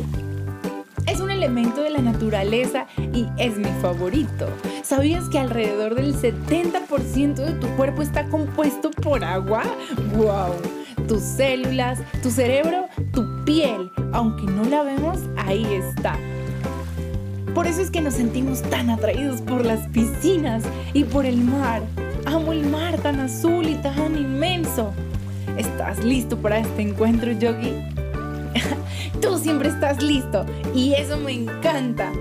[1.06, 4.48] Es un elemento de la naturaleza y es mi favorito.
[4.82, 9.62] ¿Sabías que alrededor del 70% de tu cuerpo está compuesto por agua?
[10.16, 10.54] ¡Wow!
[11.06, 16.16] Tus células, tu cerebro, tu piel, aunque no la vemos, ahí está.
[17.54, 21.82] Por eso es que nos sentimos tan atraídos por las piscinas y por el mar.
[22.26, 24.92] Amo el mar tan azul y tan inmenso.
[25.56, 27.74] ¿Estás listo para este encuentro, Yogi?
[29.20, 32.12] Tú siempre estás listo y eso me encanta.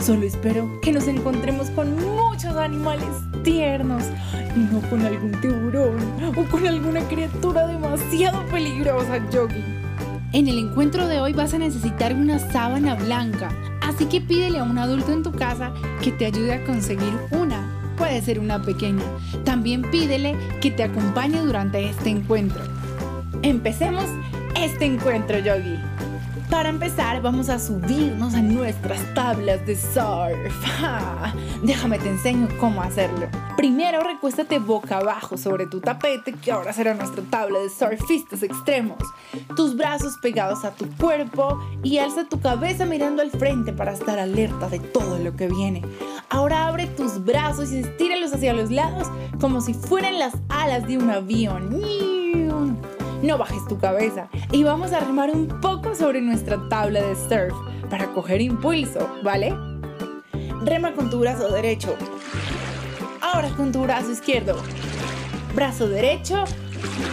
[0.00, 3.08] Solo espero que nos encontremos con muchos animales
[3.42, 4.04] tiernos
[4.54, 5.96] y no con algún tiburón
[6.36, 9.64] o con alguna criatura demasiado peligrosa, Yogi.
[10.32, 14.64] En el encuentro de hoy vas a necesitar una sábana blanca, así que pídele a
[14.64, 15.72] un adulto en tu casa
[16.02, 17.66] que te ayude a conseguir una.
[17.96, 19.02] Puede ser una pequeña.
[19.44, 22.62] También pídele que te acompañe durante este encuentro.
[23.42, 24.04] Empecemos
[24.54, 25.78] este encuentro, Yogi.
[26.56, 30.54] Para empezar, vamos a subirnos a nuestras tablas de surf.
[31.62, 33.28] Déjame te enseño cómo hacerlo.
[33.58, 38.96] Primero, recuéstate boca abajo sobre tu tapete, que ahora será nuestra tabla de surfistas extremos.
[39.54, 44.18] Tus brazos pegados a tu cuerpo y alza tu cabeza mirando al frente para estar
[44.18, 45.82] alerta de todo lo que viene.
[46.30, 49.08] Ahora abre tus brazos y estíralos hacia los lados
[49.42, 52.15] como si fueran las alas de un avión
[53.22, 57.54] no bajes tu cabeza y vamos a remar un poco sobre nuestra tabla de surf
[57.90, 59.54] para coger impulso, ¿vale?
[60.64, 61.94] Rema con tu brazo derecho.
[63.20, 64.56] Ahora con tu brazo izquierdo.
[65.54, 66.44] Brazo derecho,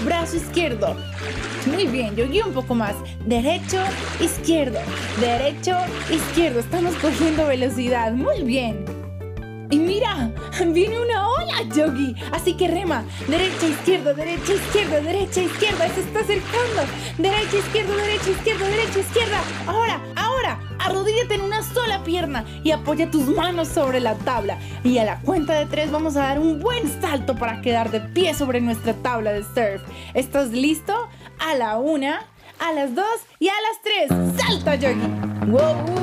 [0.06, 0.96] brazo izquierdo.
[1.72, 2.96] Muy bien, yo guío un poco más.
[3.25, 3.80] Derecho,
[4.19, 4.80] izquierdo.
[5.22, 5.78] Derecho,
[6.12, 6.59] izquierdo.
[6.59, 8.12] Estamos cogiendo velocidad.
[8.12, 8.93] Muy bien.
[9.73, 10.29] Y mira,
[10.67, 12.16] viene una ola, Yogi.
[12.31, 13.03] Así que rema.
[13.28, 15.89] Derecha, izquierda, derecha, izquierda, derecha, izquierda.
[15.89, 16.84] Se está acercando.
[17.17, 19.41] Derecha, izquierda, derecha, izquierda, derecha, izquierda.
[19.66, 20.59] Ahora, ahora.
[20.78, 24.59] Arrodíllate en una sola pierna y apoya tus manos sobre la tabla.
[24.83, 28.01] Y a la cuenta de tres vamos a dar un buen salto para quedar de
[28.01, 29.81] pie sobre nuestra tabla de surf.
[30.13, 31.09] ¿Estás listo?
[31.39, 32.28] A la una,
[32.59, 34.39] a las dos y a las tres.
[34.39, 35.07] ¡Salta, Yogi!
[35.47, 36.03] ¡Wow!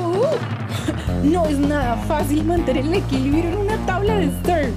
[1.23, 4.73] No es nada fácil mantener el equilibrio en una tabla de surf.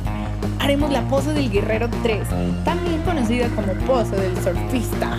[0.61, 2.27] Haremos la pose del guerrero 3,
[2.65, 5.19] también conocida como pose del surfista.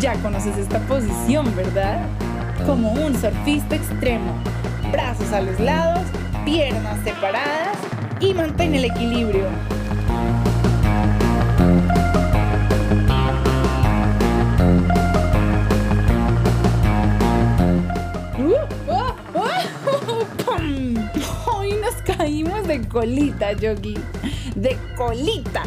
[0.00, 2.00] Ya conoces esta posición, ¿verdad?
[2.66, 4.32] Como un surfista extremo.
[4.90, 6.02] Brazos a los lados,
[6.44, 7.76] piernas separadas
[8.20, 9.46] y mantén el equilibrio.
[22.72, 23.94] De colita, Yogi.
[24.56, 25.62] De colita.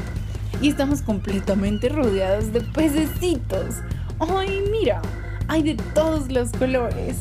[0.61, 3.75] Y estamos completamente rodeados de pececitos.
[4.19, 5.01] ¡Ay, mira!
[5.47, 7.17] Hay de todos los colores.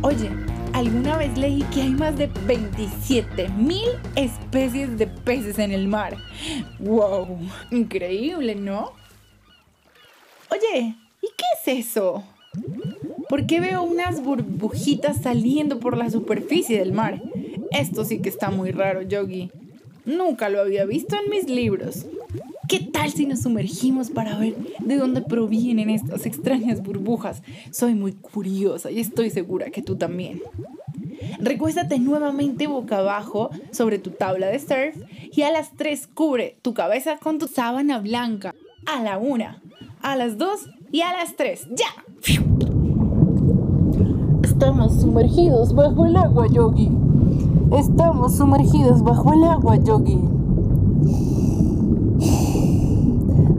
[0.00, 0.30] Oye,
[0.72, 6.16] alguna vez leí que hay más de 27 mil especies de peces en el mar.
[6.78, 7.38] ¡Wow!
[7.70, 8.92] Increíble, ¿no?
[10.50, 12.24] Oye, ¿y qué es eso?
[13.28, 17.20] ¿Por qué veo unas burbujitas saliendo por la superficie del mar?
[17.74, 19.50] Esto sí que está muy raro, Yogi.
[20.04, 22.06] Nunca lo había visto en mis libros.
[22.68, 27.42] ¿Qué tal si nos sumergimos para ver de dónde provienen estas extrañas burbujas?
[27.70, 30.40] Soy muy curiosa y estoy segura que tú también.
[31.38, 34.96] Recuéstate nuevamente boca abajo sobre tu tabla de surf
[35.32, 38.54] y a las tres cubre tu cabeza con tu sábana blanca.
[38.86, 39.62] A la una,
[40.00, 41.68] a las dos y a las tres.
[41.70, 41.86] ¡Ya!
[44.42, 46.88] Estamos sumergidos bajo el agua, Yogi.
[47.72, 50.20] Estamos sumergidos bajo el agua, Yogi.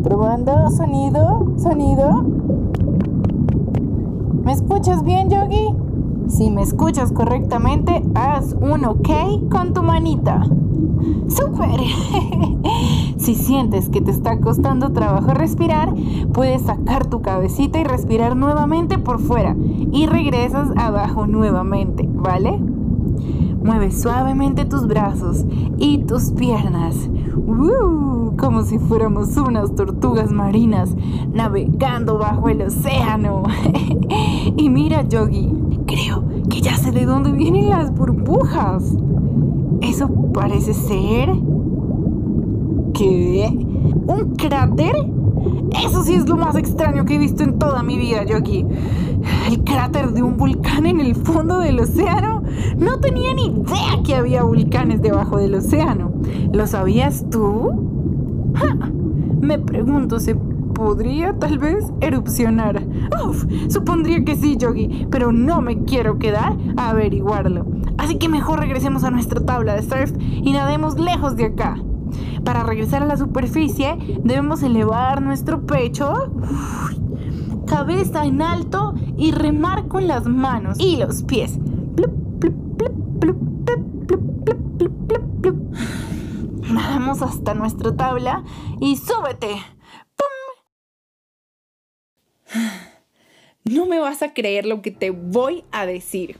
[0.03, 2.23] Probando sonido, sonido.
[4.43, 5.73] ¿Me escuchas bien, Yogi?
[6.27, 10.43] Si me escuchas correctamente, haz un ok con tu manita.
[11.27, 11.81] ¡Súper!
[13.17, 15.91] si sientes que te está costando trabajo respirar,
[16.33, 19.55] puedes sacar tu cabecita y respirar nuevamente por fuera
[19.91, 22.59] y regresas abajo nuevamente, ¿vale?
[23.63, 25.45] Mueve suavemente tus brazos
[25.77, 27.09] y tus piernas.
[28.37, 30.95] Como si fuéramos unas tortugas marinas
[31.31, 33.43] navegando bajo el océano.
[34.57, 35.49] y mira, Yogi,
[35.85, 38.95] creo que ya sé de dónde vienen las burbujas.
[39.81, 41.29] Eso parece ser...
[42.93, 43.49] ¿Qué?
[44.07, 44.95] ¿Un cráter?
[45.83, 48.65] Eso sí es lo más extraño que he visto en toda mi vida, Yogi.
[49.47, 52.43] El cráter de un volcán en el fondo del océano.
[52.77, 56.11] No tenía ni idea que había volcanes debajo del océano.
[56.51, 58.51] ¿Lo sabías tú?
[59.41, 62.85] Me pregunto, ¿se podría tal vez erupcionar?
[63.25, 67.65] Uf, supondría que sí, Yogi, pero no me quiero quedar a averiguarlo.
[67.97, 71.77] Así que mejor regresemos a nuestra tabla de surf y nademos lejos de acá.
[72.43, 76.13] Para regresar a la superficie debemos elevar nuestro pecho,
[77.73, 81.57] cabeza en alto y remar con las manos y los pies.
[86.71, 88.43] Nadamos hasta nuestra tabla
[88.79, 89.55] y súbete.
[93.63, 96.39] No me vas a creer lo que te voy a decir.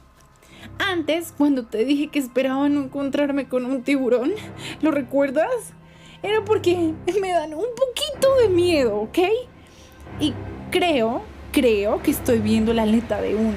[0.78, 4.34] Antes, cuando te dije que esperaba no encontrarme con un tiburón,
[4.82, 5.74] ¿lo recuerdas?
[6.22, 9.18] Era porque me dan un poquito de miedo, ¿ok?
[10.20, 10.34] Y
[10.74, 11.22] creo,
[11.52, 13.54] creo que estoy viendo la aleta de uno.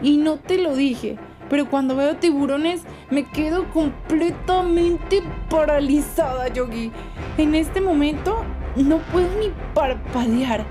[0.00, 1.18] Y no te lo dije,
[1.50, 2.80] pero cuando veo tiburones
[3.10, 6.90] me quedo completamente paralizada, Yogi.
[7.36, 8.44] En este momento
[8.76, 10.64] no puedo ni parpadear.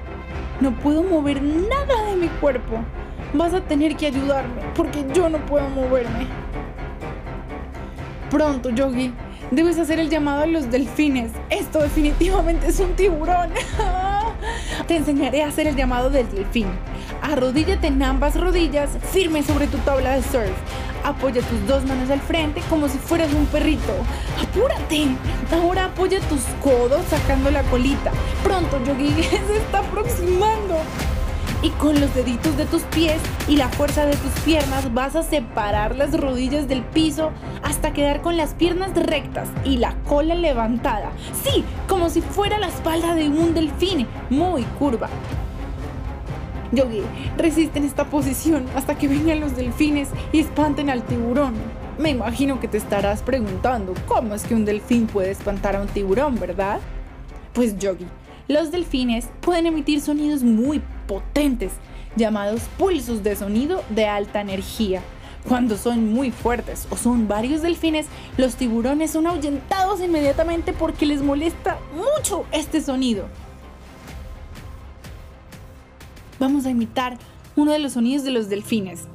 [0.62, 2.80] No puedo mover nada de mi cuerpo.
[3.34, 6.26] Vas a tener que ayudarme porque yo no puedo moverme.
[8.32, 9.14] Pronto, Yogi.
[9.52, 11.32] Debes hacer el llamado a los delfines.
[11.52, 13.52] Esto definitivamente es un tiburón.
[14.88, 16.68] Te enseñaré a hacer el llamado del delfín.
[17.22, 20.52] Arrodíllate en ambas rodillas, firme sobre tu tabla de surf.
[21.04, 23.94] Apoya tus dos manos al frente como si fueras un perrito.
[24.42, 25.08] ¡Apúrate!
[25.52, 28.12] Ahora apoya tus codos sacando la colita.
[28.44, 30.78] Pronto, Yogi, se está aproximando
[31.64, 35.24] y con los deditos de tus pies y la fuerza de tus piernas vas a
[35.24, 37.32] separar las rodillas del piso
[37.64, 41.12] hasta quedar con las piernas rectas y la cola levantada.
[41.44, 45.10] Sí, como si fuera la espalda de un delfín, muy curva.
[46.72, 47.02] Yogi,
[47.38, 51.54] resiste en esta posición hasta que vengan los delfines y espanten al tiburón.
[51.98, 55.88] Me imagino que te estarás preguntando cómo es que un delfín puede espantar a un
[55.88, 56.80] tiburón, ¿verdad?
[57.54, 58.08] Pues Yogi,
[58.52, 61.72] los delfines pueden emitir sonidos muy potentes
[62.16, 65.02] llamados pulsos de sonido de alta energía.
[65.48, 68.06] Cuando son muy fuertes o son varios delfines,
[68.38, 73.26] los tiburones son ahuyentados inmediatamente porque les molesta mucho este sonido.
[76.40, 77.18] Vamos a imitar
[77.56, 79.08] uno de los sonidos de los delfines.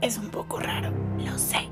[0.00, 1.68] Es un poco raro, lo sé.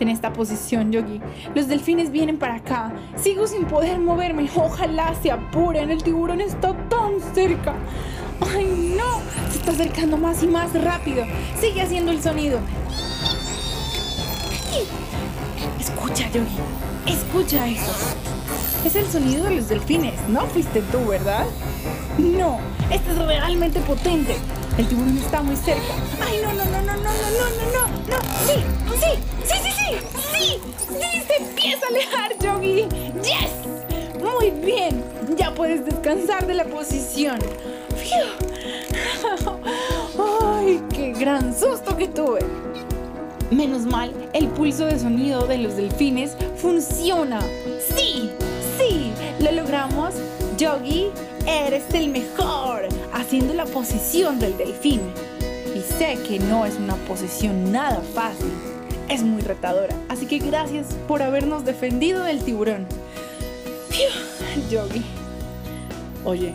[0.00, 1.20] En esta posición, Yogi.
[1.54, 2.92] Los delfines vienen para acá.
[3.16, 4.48] Sigo sin poder moverme.
[4.54, 5.90] Ojalá se apuren.
[5.90, 7.74] El tiburón está tan cerca.
[8.40, 9.20] ¡Ay, no!
[9.50, 11.24] Se está acercando más y más rápido.
[11.60, 12.58] Sigue haciendo el sonido.
[15.78, 16.58] Escucha, Yogi.
[17.06, 17.92] Escucha eso.
[18.84, 20.14] Es el sonido de los delfines.
[20.28, 21.46] No fuiste tú, ¿verdad?
[22.18, 22.58] No.
[22.90, 24.36] Este es realmente potente.
[24.76, 25.94] El tiburón está muy cerca.
[26.20, 26.71] ¡Ay, no, no, no,
[35.84, 37.38] descansar de la posición.
[40.42, 42.40] ¡Ay, qué gran susto que tuve!
[43.50, 47.40] Menos mal, el pulso de sonido de los delfines funciona.
[47.94, 48.30] ¡Sí!
[48.78, 49.12] ¡Sí!
[49.40, 50.14] ¡Lo logramos!
[50.56, 51.10] Yogi,
[51.46, 55.00] eres el mejor haciendo la posición del delfín.
[55.74, 58.52] Y sé que no es una posición nada fácil,
[59.08, 59.94] es muy retadora.
[60.08, 62.86] Así que gracias por habernos defendido del tiburón.
[64.70, 65.02] Yogi.
[66.24, 66.54] Oye,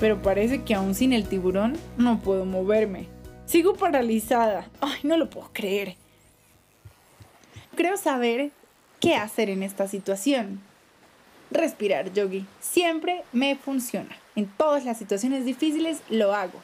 [0.00, 3.06] pero parece que aún sin el tiburón no puedo moverme.
[3.46, 4.68] Sigo paralizada.
[4.80, 5.94] Ay, no lo puedo creer.
[7.76, 8.50] Creo saber
[9.00, 10.60] qué hacer en esta situación.
[11.52, 12.46] Respirar, Yogi.
[12.60, 14.16] Siempre me funciona.
[14.34, 16.60] En todas las situaciones difíciles lo hago.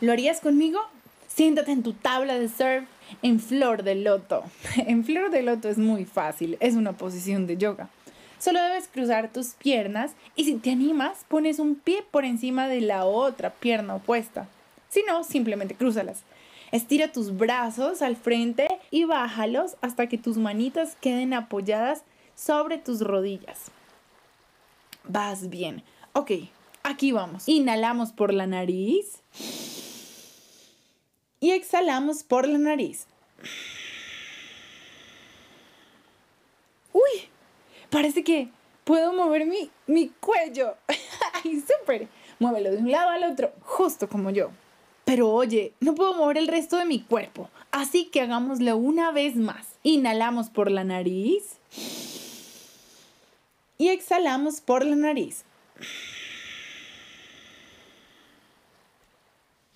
[0.00, 0.80] ¿Lo harías conmigo?
[1.28, 2.84] Siéntate en tu tabla de surf
[3.22, 4.42] en flor de loto.
[4.76, 7.88] En flor de loto es muy fácil, es una posición de yoga.
[8.38, 12.80] Solo debes cruzar tus piernas y si te animas, pones un pie por encima de
[12.80, 14.48] la otra pierna opuesta.
[14.88, 16.22] Si no, simplemente crúzalas.
[16.72, 22.02] Estira tus brazos al frente y bájalos hasta que tus manitas queden apoyadas
[22.34, 23.70] sobre tus rodillas.
[25.04, 25.82] Vas bien.
[26.12, 26.32] Ok,
[26.82, 27.48] aquí vamos.
[27.48, 29.22] Inhalamos por la nariz
[31.40, 33.06] y exhalamos por la nariz.
[37.96, 38.50] Parece que
[38.84, 40.74] puedo mover mi, mi cuello.
[41.32, 42.08] ¡Ay, súper!
[42.38, 44.50] Muévelo de un lado al otro, justo como yo.
[45.06, 49.36] Pero oye, no puedo mover el resto de mi cuerpo, así que hagámoslo una vez
[49.36, 49.78] más.
[49.82, 51.58] Inhalamos por la nariz
[53.78, 55.46] y exhalamos por la nariz.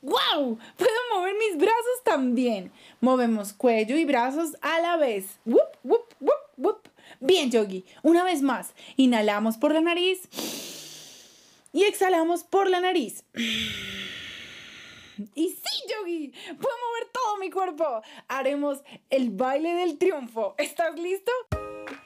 [0.03, 0.59] ¡Wow!
[0.77, 2.71] Puedo mover mis brazos también.
[3.01, 5.39] Movemos cuello y brazos a la vez.
[5.47, 5.70] ¡Wup!
[7.21, 7.85] Bien, Yogi.
[8.03, 8.75] Una vez más.
[8.97, 10.23] Inhalamos por la nariz
[11.73, 13.25] y exhalamos por la nariz.
[15.35, 18.03] Y sí, Yogi, puedo mover todo mi cuerpo.
[18.27, 20.55] Haremos el baile del triunfo.
[20.57, 21.31] ¿Estás listo?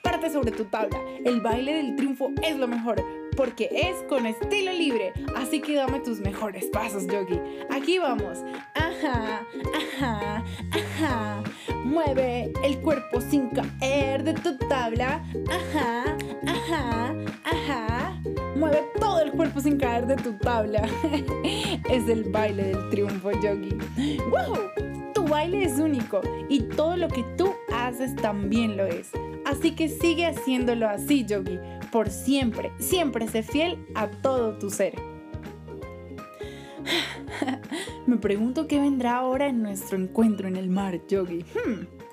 [0.02, 1.00] Parte sobre tu tabla.
[1.24, 3.02] El baile del triunfo es lo mejor
[3.36, 5.12] porque es con estilo libre.
[5.36, 7.40] Así que dame tus mejores pasos, Yogi.
[7.70, 8.38] Aquí vamos.
[8.74, 11.42] Ajá, ajá, ajá.
[11.84, 15.24] Mueve el cuerpo sin caer de tu tabla.
[15.50, 16.16] Ajá,
[16.46, 18.20] ajá, ajá.
[18.56, 20.88] Mueve todo el cuerpo sin caer de tu tabla.
[21.90, 23.76] es el baile del triunfo, Yogi.
[24.30, 25.12] ¡Wow!
[25.14, 29.10] Tu baile es único y todo lo que tú haces también lo es.
[29.44, 31.58] Así que sigue haciéndolo así, Yogi,
[31.90, 32.70] por siempre.
[32.78, 34.94] Siempre sé fiel a todo tu ser.
[38.06, 41.44] Me pregunto qué vendrá ahora en nuestro encuentro en el mar, Yogi.
[41.54, 42.03] Hmm.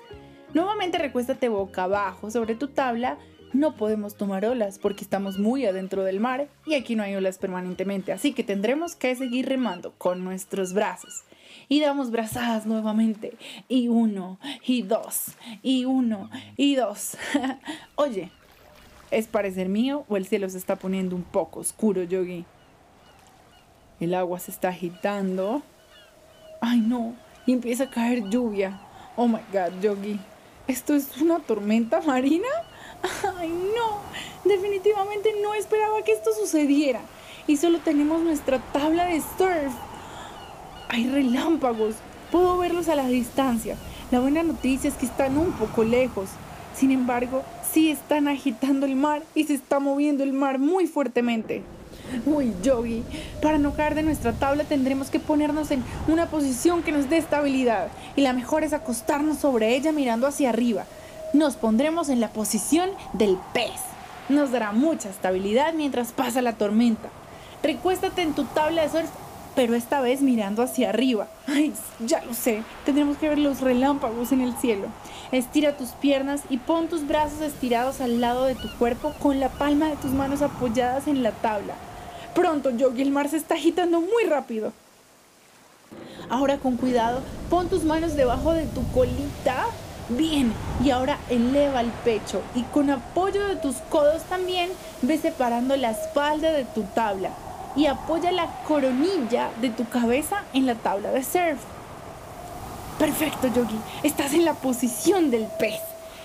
[0.54, 3.16] Nuevamente recuéstate boca abajo sobre tu tabla.
[3.54, 7.38] No podemos tomar olas porque estamos muy adentro del mar y aquí no hay olas
[7.38, 11.24] permanentemente, así que tendremos que seguir remando con nuestros brazos
[11.68, 13.34] y damos brazadas nuevamente.
[13.68, 15.32] Y uno, y dos,
[15.62, 17.16] y uno, y dos.
[17.94, 18.30] Oye,
[19.10, 22.44] ¿es parecer mío o el cielo se está poniendo un poco oscuro, Yogi?
[24.00, 25.62] El agua se está agitando.
[26.60, 27.14] Ay, no,
[27.46, 28.80] y empieza a caer lluvia.
[29.16, 30.18] Oh my god, Yogi.
[30.68, 32.48] ¿Esto es una tormenta marina?
[33.38, 33.98] Ay, no.
[34.44, 37.00] Definitivamente no esperaba que esto sucediera.
[37.46, 39.72] Y solo tenemos nuestra tabla de surf.
[40.88, 41.96] Hay relámpagos.
[42.30, 43.76] Puedo verlos a la distancia.
[44.10, 46.28] La buena noticia es que están un poco lejos.
[46.76, 47.42] Sin embargo,
[47.72, 51.62] sí están agitando el mar y se está moviendo el mar muy fuertemente.
[52.26, 53.02] Uy, Yogi,
[53.40, 57.16] para no caer de nuestra tabla tendremos que ponernos en una posición que nos dé
[57.18, 60.84] estabilidad y la mejor es acostarnos sobre ella mirando hacia arriba.
[61.32, 63.80] Nos pondremos en la posición del pez.
[64.28, 67.08] Nos dará mucha estabilidad mientras pasa la tormenta.
[67.62, 69.10] Recuéstate en tu tabla de surf
[69.54, 71.28] pero esta vez mirando hacia arriba.
[71.46, 74.88] Ay, ya lo sé, tendremos que ver los relámpagos en el cielo.
[75.30, 79.48] Estira tus piernas y pon tus brazos estirados al lado de tu cuerpo con la
[79.48, 81.74] palma de tus manos apoyadas en la tabla.
[82.34, 84.72] Pronto, Yogi, el mar se está agitando muy rápido.
[86.30, 87.20] Ahora con cuidado,
[87.50, 89.66] pon tus manos debajo de tu colita.
[90.08, 94.70] Bien, y ahora eleva el pecho y con apoyo de tus codos también
[95.00, 97.30] ve separando la espalda de tu tabla
[97.76, 101.60] y apoya la coronilla de tu cabeza en la tabla de surf.
[102.98, 103.78] Perfecto, Yogi.
[104.02, 105.80] Estás en la posición del pez.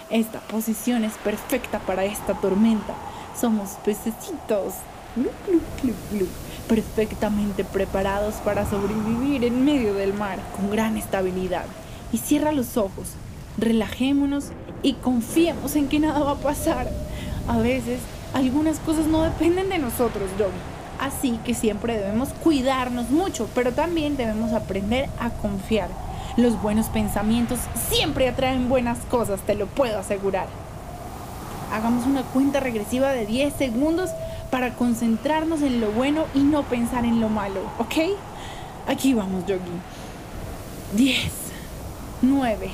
[0.10, 2.94] Esta posición es perfecta para esta tormenta.
[3.40, 4.74] Somos pececitos.
[6.68, 11.66] Perfectamente preparados para sobrevivir en medio del mar con gran estabilidad.
[12.12, 13.14] Y cierra los ojos.
[13.58, 14.46] Relajémonos
[14.84, 16.90] y confiemos en que nada va a pasar.
[17.48, 18.00] A veces,
[18.34, 20.52] algunas cosas no dependen de nosotros, Yogi
[21.00, 25.90] Así que siempre debemos cuidarnos mucho, pero también debemos aprender a confiar.
[26.38, 27.60] Los buenos pensamientos
[27.90, 30.48] siempre atraen buenas cosas, te lo puedo asegurar.
[31.72, 34.10] Hagamos una cuenta regresiva de 10 segundos
[34.52, 38.18] para concentrarnos en lo bueno y no pensar en lo malo, ¿ok?
[38.88, 39.62] Aquí vamos, Yogi.
[40.94, 41.32] 10,
[42.22, 42.70] 9,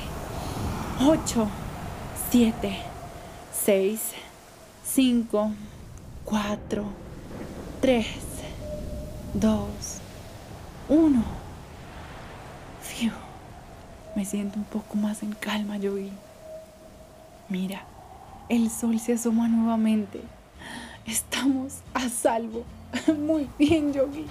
[1.04, 1.48] 8,
[2.30, 2.76] 7,
[3.64, 4.00] 6,
[4.84, 5.52] 5,
[6.24, 6.84] 4,
[7.80, 8.06] 3,
[9.34, 9.68] 2,
[10.88, 11.24] 1.
[12.82, 13.10] Fiu.
[14.14, 16.12] Me siento un poco más en calma, Yogi.
[17.48, 17.82] Mira,
[18.48, 20.20] el sol se asoma nuevamente.
[21.06, 22.64] Estamos a salvo.
[23.18, 24.26] Muy bien, Yogi.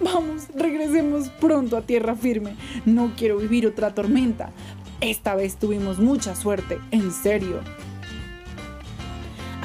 [0.00, 2.56] Vamos, regresemos pronto a tierra firme.
[2.84, 4.50] No quiero vivir otra tormenta.
[5.00, 7.60] Esta vez tuvimos mucha suerte, en serio.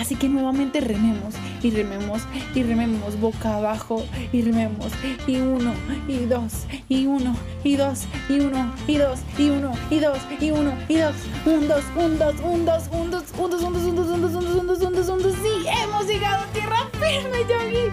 [0.01, 2.23] Así que nuevamente rememos y rememos
[2.55, 4.03] y rememos boca abajo
[4.33, 4.91] y rememos
[5.27, 5.73] y uno
[6.07, 10.49] y dos y uno y dos y uno y dos y uno y dos y
[10.49, 11.13] uno y dos
[11.45, 14.21] un dos un dos un dos un dos un dos un dos un dos un
[14.21, 17.91] dos un dos un dos un dos sí hemos llegado a tierra firme Yogi.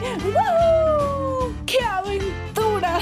[1.67, 3.01] ¡Qué aventura!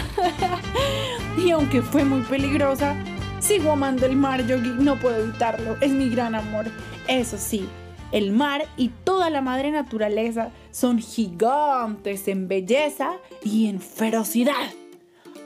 [1.38, 2.96] y aunque fue muy peligrosa
[3.38, 6.66] sigo amando el mar Yogi no puedo evitarlo es mi gran amor
[7.06, 7.68] eso sí
[8.12, 14.70] el mar y toda la madre naturaleza son gigantes en belleza y en ferocidad.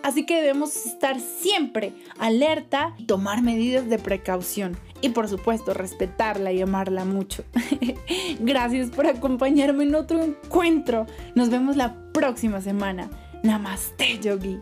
[0.02, 4.76] Así que debemos estar siempre alerta y tomar medidas de precaución.
[5.02, 7.44] Y por supuesto, respetarla y amarla mucho.
[8.40, 11.06] Gracias por acompañarme en otro encuentro.
[11.34, 13.10] Nos vemos la próxima semana.
[13.42, 14.58] Namaste, Yogi.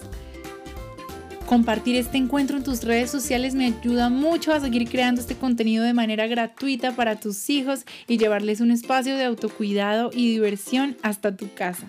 [1.54, 5.84] Compartir este encuentro en tus redes sociales me ayuda mucho a seguir creando este contenido
[5.84, 11.36] de manera gratuita para tus hijos y llevarles un espacio de autocuidado y diversión hasta
[11.36, 11.86] tu casa.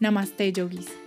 [0.00, 1.05] Namaste, yogis.